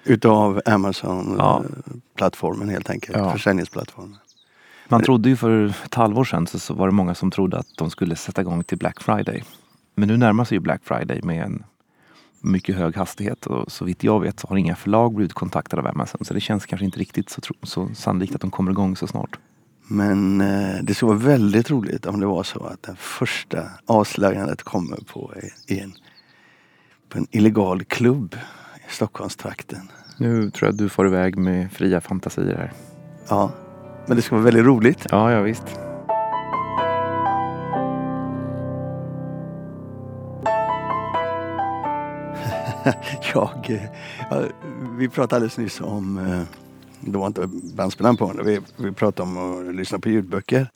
[0.04, 0.72] Utav Ja.
[0.74, 3.18] Amazon-plattformen helt enkelt.
[3.18, 3.32] Ja.
[3.32, 4.18] Försäljningsplattformen.
[4.91, 7.77] Man trodde ju för ett halvår sedan så, så var det många som trodde att
[7.77, 9.43] de skulle sätta igång till Black Friday.
[9.95, 11.63] Men nu närmar sig ju Black Friday med en
[12.41, 15.88] mycket hög hastighet och så vitt jag vet så har inga förlag blivit kontaktade av
[15.88, 16.25] Amazon.
[16.25, 19.39] Så det känns kanske inte riktigt så, så sannolikt att de kommer igång så snart.
[19.88, 24.63] Men eh, det skulle vara väldigt roligt om det var så att det första avslöjandet
[24.63, 25.34] kommer på,
[25.67, 25.93] i en,
[27.10, 28.36] på en illegal klubb
[28.89, 29.91] i Stockholmstrakten.
[30.17, 32.71] Nu tror jag att du får iväg med fria fantasier här.
[33.30, 33.51] Ja,
[34.12, 35.06] men det skulle vara väldigt roligt.
[35.10, 35.63] Ja, ja visst.
[43.34, 44.43] Jag, eh,
[44.97, 46.41] vi pratade alldeles nyss om, eh,
[47.00, 49.38] det var inte bandspelaren på, vi, vi pratade om
[49.69, 50.69] att lyssna på ljudböcker.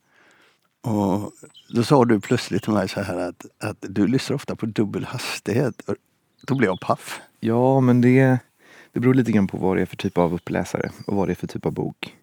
[0.81, 1.31] Och
[1.69, 5.05] då sa du plötsligt till mig så här att, att du lyssnar ofta på dubbel
[5.05, 5.81] hastighet.
[6.41, 7.21] Då blev jag paff.
[7.39, 8.37] Ja, men det,
[8.91, 11.33] det beror lite grann på vad det är för typ av uppläsare och vad det
[11.33, 12.15] är för typ av bok.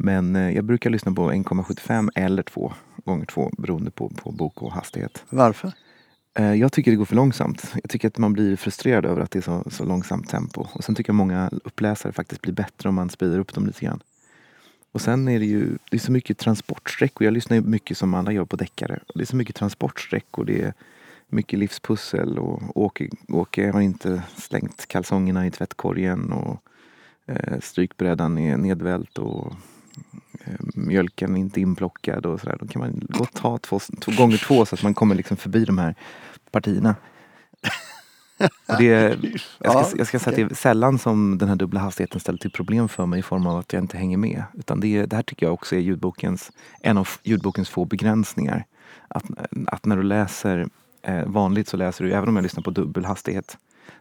[0.00, 2.72] Men eh, jag brukar lyssna på 1,75 eller 2
[3.04, 5.24] gånger 2 beroende på, på bok och hastighet.
[5.30, 5.72] Varför?
[6.38, 7.74] Eh, Jag tycker det går för långsamt.
[7.74, 10.66] Jag tycker att man blir frustrerad över att det är så, så långsamt tempo.
[10.72, 13.84] Och sen tycker jag många uppläsare faktiskt blir bättre om man speedar upp dem lite
[13.84, 14.00] grann.
[14.92, 17.24] Och sen är det ju det är så mycket transportsträckor.
[17.24, 19.00] Jag lyssnar ju mycket som alla gör på deckare.
[19.14, 20.44] Det är så mycket transportsträckor.
[20.44, 20.74] Det är
[21.28, 26.62] mycket livspussel och Åke, Åke har inte slängt kalsongerna i tvättkorgen och
[27.26, 29.52] eh, strykbrädan är nedvält och
[30.74, 32.56] mjölken är inte inplockad och sådär.
[32.60, 35.64] Då kan man gott ta två, två gånger två så att man kommer liksom förbi
[35.64, 35.94] de här
[36.50, 36.96] partierna.
[38.68, 38.84] Och det,
[39.58, 42.38] jag, ska, jag ska säga att det är sällan som den här dubbla hastigheten ställer
[42.38, 44.42] till problem för mig i form av att jag inte hänger med.
[44.54, 48.64] Utan det, det här tycker jag också är ljudbokens, en av ljudbokens få begränsningar.
[49.08, 49.24] Att,
[49.66, 50.68] att när du läser
[51.02, 53.58] eh, vanligt så läser du, även om jag lyssnar på dubbel hastighet,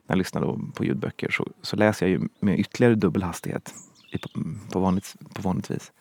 [0.08, 3.74] när jag lyssnar på ljudböcker så, så läser jag ju med ytterligare dubbel hastighet
[4.22, 4.30] på,
[4.72, 5.92] på, vanligt, på vanligt vis.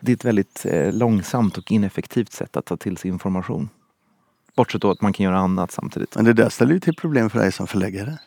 [0.00, 3.68] Det är ett väldigt eh, långsamt och ineffektivt sätt att ta till sig information.
[4.56, 6.16] Bortsett då att man kan göra annat samtidigt.
[6.16, 8.18] Men det där ställer ju till problem för dig som förläggare.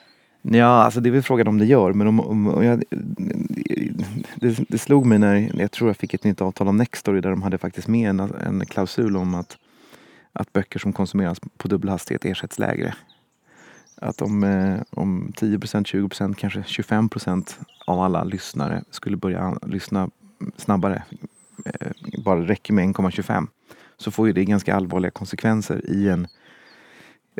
[0.42, 1.94] Ja, alltså det är väl frågan om det gör.
[1.94, 2.84] Men om, om, om jag,
[4.36, 7.30] det, det slog mig när jag tror jag fick ett nytt avtal om Nextory där
[7.30, 9.58] de hade faktiskt med en, en klausul om att,
[10.34, 12.96] att böcker som konsumeras på dubbel hastighet ersätts lägre.
[13.96, 17.10] Att om, eh, om 10% 20% kanske 25
[17.86, 20.10] av alla lyssnare skulle börja lyssna
[20.58, 21.04] snabbare,
[21.66, 21.92] eh,
[22.24, 23.48] bara räcker med 1,25
[23.98, 26.28] så får ju det ganska allvarliga konsekvenser i en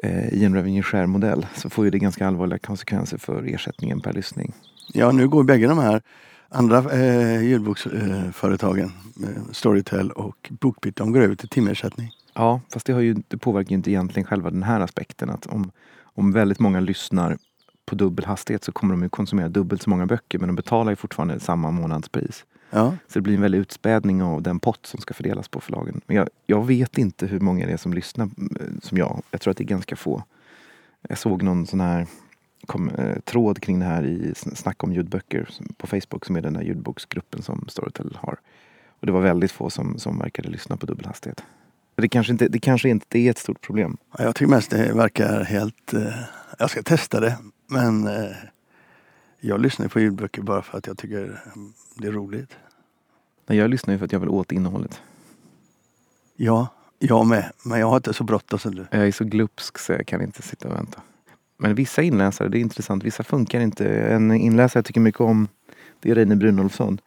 [0.04, 4.02] eh, i en revenue share modell så får ju det ganska allvarliga konsekvenser för ersättningen
[4.02, 4.54] per lyssning.
[4.94, 6.02] Ja, nu går bägge de här
[6.50, 8.92] andra eh, ljudboksföretagen,
[9.24, 12.12] eh, Storytel och Bookbeat, de går över till timersättning.
[12.34, 15.46] Ja, fast det, har ju, det påverkar ju inte egentligen själva den här aspekten att
[15.46, 17.38] om, om väldigt många lyssnar
[17.92, 20.92] på dubbel hastighet så kommer de ju konsumera dubbelt så många böcker men de betalar
[20.92, 22.46] ju fortfarande samma månadspris.
[22.70, 22.96] Ja.
[23.08, 26.02] Så det blir en väldig utspädning av den pott som ska fördelas på förlagen.
[26.08, 29.22] Men jag, jag vet inte hur många det är som lyssnar eh, som jag.
[29.32, 30.24] Jag tror att det är ganska få.
[31.10, 32.08] Jag såg någon sån här
[32.66, 36.54] kom, eh, tråd kring det här i Snack om ljudböcker på Facebook som är den
[36.54, 38.40] där ljudboksgruppen som Storytel har.
[39.00, 41.44] Och det var väldigt få som, som verkade lyssna på dubbelhastighet.
[41.96, 43.98] Det kanske inte, det kanske inte är ett stort problem.
[44.18, 45.94] Ja, Jag tycker mest det verkar helt...
[45.94, 46.14] Eh,
[46.60, 47.38] jag ska testa det,
[47.72, 48.36] men eh,
[49.40, 51.42] jag lyssnar på ljudböcker bara för att jag tycker
[51.96, 52.58] det är roligt.
[53.48, 55.02] Nej, Jag lyssnar ju för att jag vill åt innehållet.
[56.36, 56.68] Ja,
[57.00, 57.52] jag med.
[57.66, 58.86] Men jag har inte så bråttom som du.
[58.92, 61.02] Jag är så glupsk så jag kan inte sitta och vänta.
[61.58, 63.88] Men vissa inläsare, det är intressant, vissa funkar inte.
[63.90, 65.48] En inläsare jag tycker mycket om,
[66.00, 67.02] det är Reine Brynolfsson.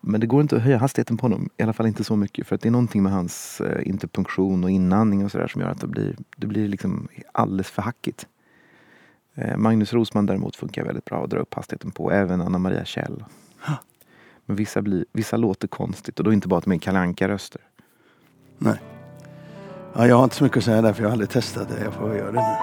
[0.00, 2.46] Men det går inte att höja hastigheten på honom, i alla fall inte så mycket.
[2.46, 5.68] För att det är någonting med hans eh, interpunktion och inandning och sådär som gör
[5.68, 8.26] att det blir, det blir liksom alldeles för hackigt.
[9.34, 12.84] Eh, Magnus Rosman däremot funkar väldigt bra att dra upp hastigheten på, även Anna Maria
[12.84, 13.24] Kjell.
[14.46, 17.60] Men vissa, blir, vissa låter konstigt och då inte bara att de är kalanka röster
[18.62, 18.80] Nej.
[19.94, 21.84] Ja, jag har inte så mycket att säga där för jag har aldrig testat det.
[21.84, 22.56] Jag får göra det nu.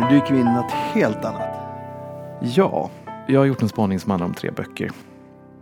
[0.00, 1.56] Nu dyker vi in i något helt annat.
[2.42, 2.90] Ja,
[3.28, 4.90] jag har gjort en spaning som handlar om tre böcker.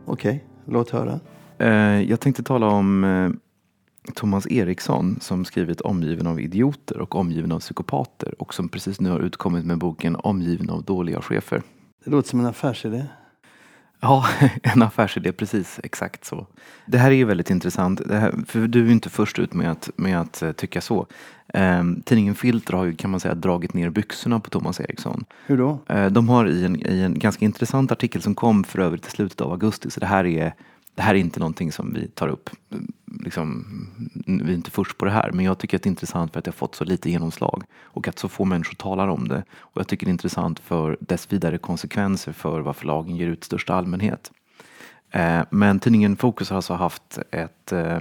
[0.05, 1.21] Okej, låt höra.
[1.59, 3.31] Eh, jag tänkte tala om eh,
[4.15, 9.11] Thomas Eriksson som skrivit Omgiven av idioter och Omgiven av psykopater och som precis nu
[9.11, 11.63] har utkommit med boken Omgiven av dåliga chefer.
[12.05, 13.05] Det låter som en affärsidé.
[14.01, 14.27] Ja,
[14.63, 16.47] en affärsidé, precis exakt så.
[16.87, 19.71] Det här är ju väldigt intressant, här, för du är ju inte först ut med
[19.71, 21.07] att, med att eh, tycka så.
[21.55, 25.25] Eh, tidningen Filter har ju kan man säga dragit ner byxorna på Thomas Eriksson.
[25.47, 25.79] Hur då?
[25.87, 29.11] Eh, de har i en, i en ganska intressant artikel som kom för övrigt i
[29.11, 30.55] slutet av augusti, så det här är,
[30.99, 32.51] det här är inte någonting som vi tar upp.
[33.21, 33.67] Liksom,
[34.27, 36.39] vi är inte först på det här, men jag tycker att det är intressant för
[36.39, 39.45] att det har fått så lite genomslag och att så få människor talar om det.
[39.59, 43.41] Och jag tycker det är intressant för dess vidare konsekvenser för vad förlagen ger ut
[43.41, 44.33] i största allmänhet.
[45.11, 47.99] Eh, men tidningen Fokus har alltså haft ett eh,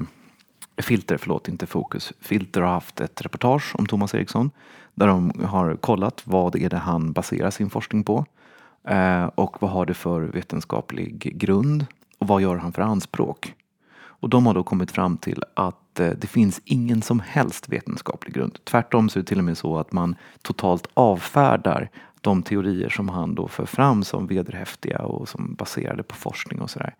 [0.78, 2.14] Filter, förlåt, inte Fokus.
[2.22, 4.52] Filter har haft ett reportage om Thomas Eriksson
[4.96, 8.26] där de har kollat vad är det han baserar sin forskning på
[8.88, 11.86] eh, och vad har det för vetenskaplig grund
[12.18, 13.54] och vad gör han för anspråk?
[14.20, 18.34] Och de har då kommit fram till att eh, det finns ingen som helst vetenskaplig
[18.34, 18.58] grund.
[18.64, 21.90] Tvärtom så är det till och med så att man totalt avfärdar
[22.22, 26.70] de teorier som han då för fram som vederhäftiga och som baserade på forskning och
[26.70, 26.96] sådär.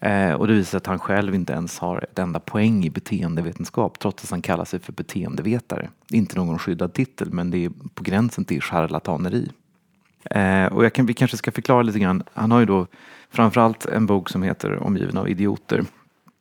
[0.00, 3.98] Eh, och det visar att han själv inte ens har ett enda poäng i beteendevetenskap
[3.98, 5.88] trots att han kallar sig för beteendevetare.
[6.10, 9.50] Inte någon skyddad titel men det är på gränsen till charlataneri.
[10.24, 12.22] Eh, och jag kan, vi kanske ska förklara lite grann.
[12.32, 12.86] Han har ju då
[13.34, 15.84] framförallt en bok som heter Omgiven av idioter.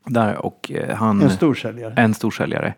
[0.06, 1.94] Där, och eh, han, En storsäljare.
[1.98, 2.74] en storsäljare.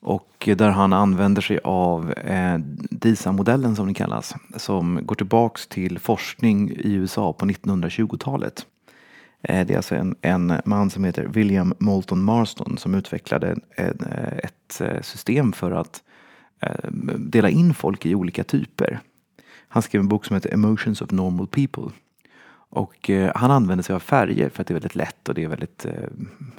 [0.00, 2.58] Och där han använder sig av eh,
[2.90, 4.34] DISA-modellen som den kallas.
[4.56, 8.66] Som går tillbaks till forskning i USA på 1920-talet.
[9.42, 13.98] Eh, det är alltså en, en man som heter William Moulton Marston som utvecklade en,
[14.10, 16.02] eh, ett eh, system för att
[16.60, 19.00] eh, dela in folk i olika typer.
[19.68, 21.90] Han skrev en bok som heter Emotions of Normal People.
[22.74, 25.44] Och eh, han använder sig av färger för att det är väldigt lätt och det
[25.44, 25.92] är väldigt eh,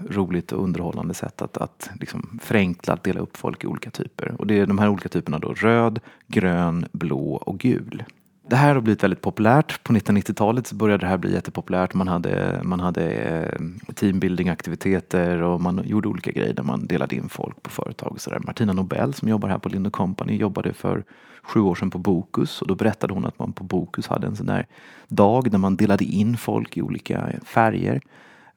[0.09, 4.35] roligt och underhållande sätt att, att liksom förenkla att dela upp folk i olika typer.
[4.37, 8.03] Och det är de här olika typerna då röd, grön, blå och gul.
[8.47, 9.83] Det här har blivit väldigt populärt.
[9.83, 11.93] På 1990-talet så började det här bli jättepopulärt.
[11.93, 13.59] Man hade, man hade eh,
[13.93, 18.39] teambuilding-aktiviteter och man gjorde olika grejer där man delade in folk på företag och sådär.
[18.39, 21.03] Martina Nobel som jobbar här på Lind Company jobbade för
[21.43, 24.35] sju år sedan på Bokus och då berättade hon att man på Bokus hade en
[24.35, 24.67] sån där
[25.07, 28.01] dag där man delade in folk i olika färger.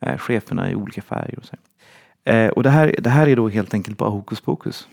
[0.01, 1.57] Eh, cheferna i olika färger och så.
[2.31, 4.88] Eh, och det här, det här är då helt enkelt bara hokus pokus.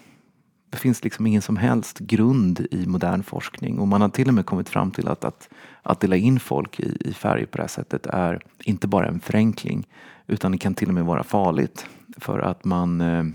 [0.70, 4.34] Det finns liksom ingen som helst grund i modern forskning och man har till och
[4.34, 5.50] med kommit fram till att, att,
[5.84, 9.20] att dela in folk i, i färger på det här sättet är inte bara en
[9.20, 9.88] förenkling
[10.28, 13.26] utan det kan till och med vara farligt för att man, eh,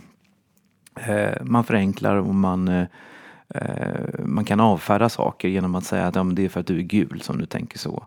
[0.95, 2.87] eh man förenklar och man, eh,
[3.49, 6.67] eh, man kan avfärda saker genom att säga att ja, men det är för att
[6.67, 8.07] du är gul som du tänker så.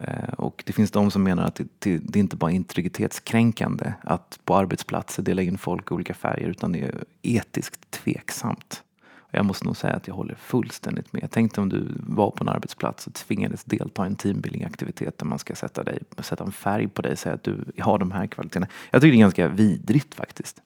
[0.00, 4.38] Eh, och det finns de som menar att det, det, är inte bara integritetskränkande att
[4.44, 8.82] på arbetsplatser dela in folk i olika färger utan det är etiskt tveksamt.
[9.30, 11.28] Jag måste nog säga att jag håller fullständigt med.
[11.30, 15.26] Tänk dig om du var på en arbetsplats och tvingades delta i en teambuildingaktivitet där
[15.26, 18.12] man ska sätta, dig, sätta en färg på dig och säga att du har de
[18.12, 18.66] här kvaliteterna.
[18.90, 20.62] Jag tycker det är ganska vidrigt faktiskt.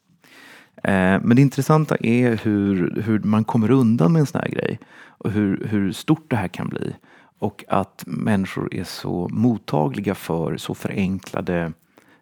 [0.83, 4.79] Eh, men det intressanta är hur, hur man kommer undan med en sån här grej
[5.07, 6.95] och hur, hur stort det här kan bli.
[7.39, 11.73] Och att människor är så mottagliga för så förenklade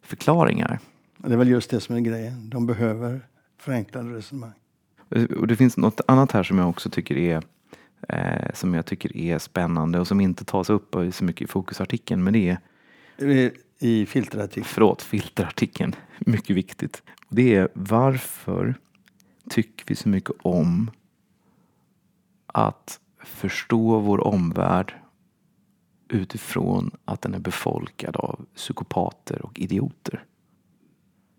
[0.03, 0.79] förklaringar.
[1.17, 2.51] Det är väl just det som är grejen.
[2.51, 3.21] De behöver
[3.59, 4.53] förenklade resonemang.
[5.39, 7.43] Och det finns något annat här som jag också tycker är
[8.09, 12.25] eh, som jag tycker är spännande och som inte tas upp så mycket i fokusartikeln.
[12.25, 12.59] Men det
[13.19, 14.65] är i filterartikeln.
[14.65, 15.95] Förlåt, filterartikeln.
[16.19, 17.03] Mycket viktigt.
[17.29, 18.75] Det är varför
[19.51, 20.91] tycker vi så mycket om
[22.47, 24.95] att förstå vår omvärld
[26.09, 30.25] utifrån att den är befolkad av psykopater och idioter.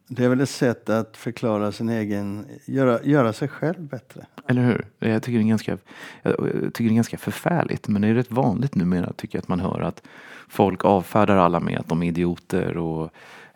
[0.10, 4.26] Det är väl ett sätt att förklara sin egen, göra, göra sig själv bättre.
[4.48, 4.88] Eller hur?
[5.00, 5.78] Jag tycker det är ganska,
[6.22, 6.36] jag
[6.74, 9.60] tycker det är ganska förfärligt men det är rätt vanligt numera tycker jag att man
[9.60, 10.08] hör att
[10.48, 13.12] folk avfärdar alla med att de är idioter och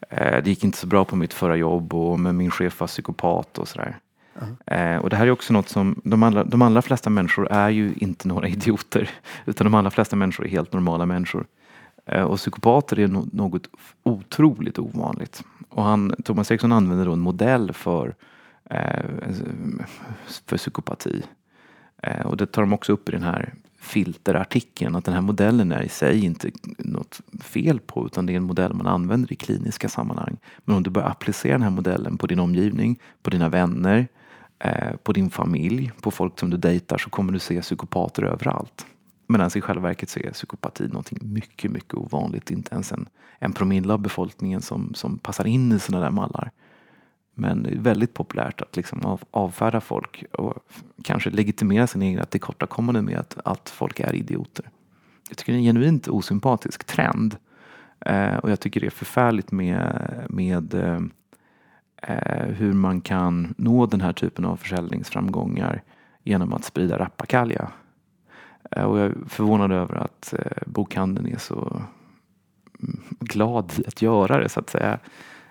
[0.10, 2.88] eh, det gick inte så bra på mitt förra jobb och men min chef var
[2.88, 3.98] psykopat och sådär.
[4.34, 4.98] Uh-huh.
[4.98, 7.94] och det här är också något som de allra, de allra flesta människor är ju
[7.96, 9.10] inte några idioter
[9.46, 11.46] utan de allra flesta människor är helt normala människor.
[12.06, 13.70] Eh, och psykopater är no- något
[14.04, 15.44] otroligt ovanligt.
[15.70, 18.16] Och han, Thomas Eriksson använder då en modell för,
[18.70, 19.06] eh,
[20.46, 21.24] för psykopati.
[22.04, 25.72] Eh, och det tar de också upp i den här filterartikeln att den här modellen
[25.72, 29.36] är i sig inte något fel på utan det är en modell man använder i
[29.36, 30.38] kliniska sammanhang.
[30.66, 34.06] Men om du börjar applicera den här modellen på din omgivning, på dina vänner, eh,
[34.64, 38.86] Eh, på din familj, på folk som du dejtar så kommer du se psykopater överallt.
[39.28, 42.52] Medan i själva verket så är psykopati någonting mycket, mycket ovanligt.
[42.52, 46.52] Inte ens en, en promille av befolkningen som, som passar in i sådana där mallar.
[47.36, 50.54] Men det är väldigt populärt att liksom av, avfärda folk och
[51.04, 54.70] kanske legitimera sin egna tillkortakommanden med att, att folk är idioter.
[55.30, 57.38] Jag tycker det är en genuint osympatisk trend.
[58.06, 61.00] Eh, och jag tycker det är förfärligt med, med eh,
[62.58, 65.82] hur man kan nå den här typen av försäljningsframgångar
[66.24, 67.72] genom att sprida rappakalja.
[68.72, 71.82] Eh, och jag är förvånad över att eh, bokhandeln är så
[73.20, 75.00] glad i att göra det så att säga.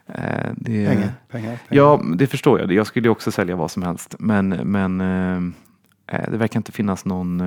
[0.06, 2.72] Eh, det, pengar, pengar, pengar, Ja, det förstår jag.
[2.72, 4.16] Jag skulle också sälja vad som helst.
[4.18, 4.98] Men, men
[6.06, 7.40] det verkar inte finnas någon...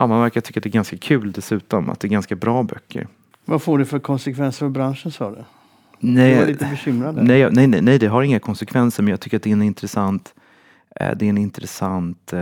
[0.00, 1.90] Ja, man verkar tycka att det är ganska kul dessutom.
[1.90, 3.08] Att det är ganska bra böcker.
[3.44, 5.44] Vad får det för konsekvenser för branschen sa du?
[6.00, 7.16] Nej, du var lite bekymrad.
[7.16, 9.02] Nej, nej, nej, nej, det har inga konsekvenser.
[9.02, 10.34] Men jag tycker att det är en intressant...
[10.94, 12.32] Det är en intressant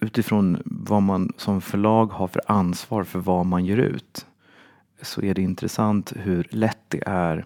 [0.00, 4.26] utifrån vad man som förlag har för ansvar för vad man ger ut
[5.02, 7.44] så är det intressant hur lätt det är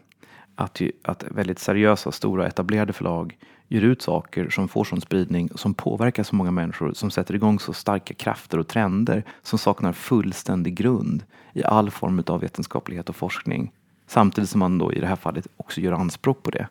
[0.55, 5.75] att, att väldigt seriösa, stora, etablerade förlag ger ut saker som får sån spridning, som
[5.75, 10.75] påverkar så många människor, som sätter igång så starka krafter och trender som saknar fullständig
[10.75, 13.73] grund i all form av vetenskaplighet och forskning.
[14.07, 16.69] Samtidigt som man då i det här fallet också gör anspråk på det.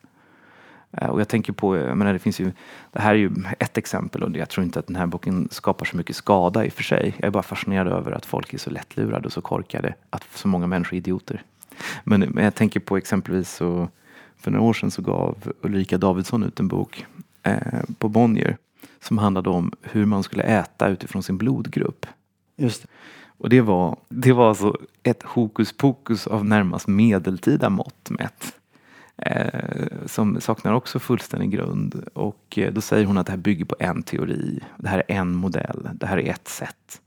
[0.92, 2.52] Eh, och jag tänker på, jag menar, det finns ju,
[2.92, 5.86] det här är ju ett exempel och jag tror inte att den här boken skapar
[5.86, 7.14] så mycket skada i och för sig.
[7.18, 10.48] Jag är bara fascinerad över att folk är så lättlurade och så korkade, att så
[10.48, 11.42] många människor är idioter.
[12.04, 13.88] Men, men jag tänker på exempelvis så,
[14.38, 17.06] för några år sedan så gav Ulrika Davidsson ut en bok
[17.44, 17.58] eh,
[17.98, 18.58] på Bonnier
[19.02, 22.06] som handlade om hur man skulle äta utifrån sin blodgrupp.
[22.56, 22.86] Just
[23.38, 28.54] och det var, det var alltså ett hokus pokus av närmast medeltida mått mätt.
[29.18, 32.04] Eh, som saknar också fullständig grund.
[32.14, 34.60] Och eh, då säger hon att det här bygger på en teori.
[34.78, 35.90] Det här är en modell.
[35.94, 37.02] Det här är ett sätt.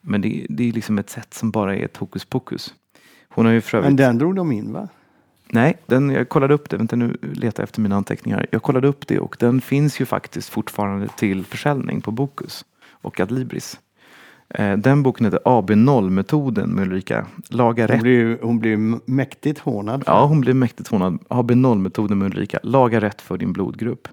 [0.00, 2.74] Men det, det är liksom ett sätt som bara är ett hokus pokus.
[3.28, 4.88] Hon har ju för Men den drog de in va?
[5.48, 6.76] Nej, den, jag kollade upp det.
[6.76, 8.46] Vänta nu letar jag efter mina anteckningar.
[8.50, 13.20] Jag kollade upp det och den finns ju faktiskt fortfarande till försäljning på Bokus och
[13.20, 13.80] Adlibris.
[14.48, 17.26] Eh, den boken heter AB0-metoden med Ulrika.
[17.50, 17.90] Laga rätt.
[17.90, 20.04] Hon blir, hon blir mäktigt hånad.
[20.06, 21.18] Ja, hon blir mäktigt hånad.
[21.28, 22.58] AB0-metoden med Ulrika.
[22.62, 24.08] Laga rätt för din blodgrupp.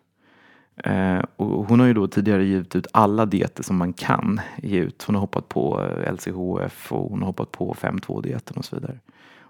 [0.84, 4.80] Eh, och hon har ju då tidigare givit ut alla dieter som man kan ge
[4.80, 5.04] ut.
[5.04, 8.98] Hon har hoppat på eh, LCHF och hon har hoppat på 5.2-dieten och så vidare.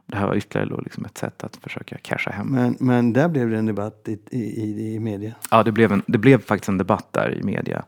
[0.05, 2.47] Det här var ytterligare då liksom ett sätt att försöka casha hem.
[2.47, 5.33] Men, men där blev det en debatt i, i, i media?
[5.51, 7.83] Ja, det blev, en, det blev faktiskt en debatt där i media.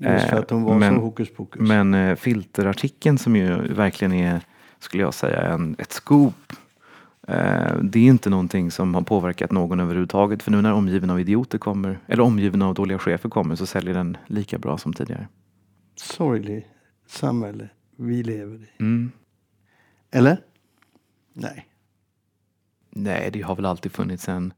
[0.00, 1.68] Just för att hon var men, så hokus pokus.
[1.68, 4.40] Men eh, filterartikeln som ju verkligen är,
[4.78, 6.52] skulle jag säga, en, ett scoop.
[7.28, 10.42] Eh, det är inte någonting som har påverkat någon överhuvudtaget.
[10.42, 13.94] För nu när omgiven av idioter kommer, eller omgiven av dåliga chefer kommer, så säljer
[13.94, 15.28] den lika bra som tidigare.
[15.96, 16.66] Sorglig
[17.06, 18.68] samhälle vi lever i.
[18.78, 19.10] Mm.
[20.10, 20.40] Eller?
[21.32, 21.66] Nej.
[22.90, 24.52] Nej, det har väl alltid funnits en,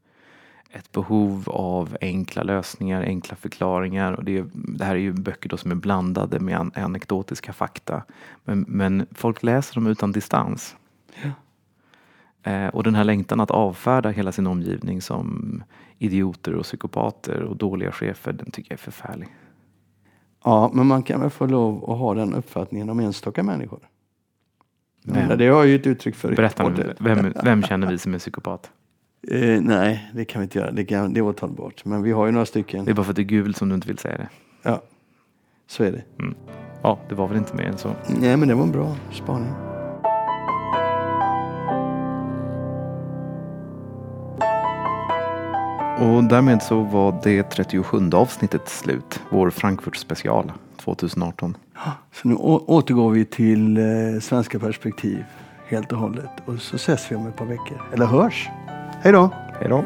[0.73, 4.13] ett behov av enkla lösningar, enkla förklaringar.
[4.13, 8.03] Och det, är, det här är ju böcker som är blandade med an, anekdotiska fakta.
[8.43, 10.75] Men, men folk läser dem utan distans.
[11.23, 11.31] Ja.
[12.51, 15.63] Eh, och den här längtan att avfärda hela sin omgivning som
[15.97, 19.27] idioter och psykopater och dåliga chefer, den tycker jag är förfärlig.
[20.43, 23.79] Ja, men man kan väl få lov att ha den uppfattningen om enstaka människor.
[25.03, 25.37] Vem?
[25.37, 28.71] Det har jag ju ett uttryck för Berätta vem, vem känner vi som är psykopat?
[29.27, 30.71] Eh, nej, det kan vi inte göra.
[30.71, 31.85] Det, kan, det är åtalbart.
[31.85, 32.85] Men vi har ju några stycken.
[32.85, 34.29] Det är bara för att det är gult som du inte vill säga det.
[34.63, 34.81] Ja,
[35.67, 36.03] så är det.
[36.81, 37.91] Ja, det var väl inte mer än så.
[38.19, 39.53] Nej, men det var en bra spaning.
[45.99, 49.21] Och därmed så var det 37 avsnittet slut.
[49.29, 51.57] Vår Frankfurt special 2018.
[52.11, 53.83] Så nu återgår vi till eh,
[54.21, 55.23] svenska perspektiv
[55.67, 56.31] helt och hållet.
[56.45, 57.81] Och så ses vi om ett par veckor.
[57.93, 58.49] Eller hörs.
[59.03, 59.29] Hej då!
[59.59, 59.83] Hej då!